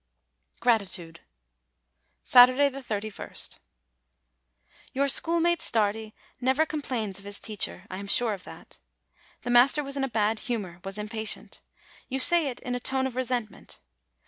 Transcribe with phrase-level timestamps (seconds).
[0.61, 1.19] GRATITUDE
[2.23, 3.59] Saturday, 3ist.
[4.93, 8.79] Your schoolmate Stardi never complains of his teacher; I am sure of that.
[8.43, 8.79] ;<
[9.43, 11.61] The master was in a bad humor, was impatient,"
[12.09, 13.79] you say it in a tone of resentment.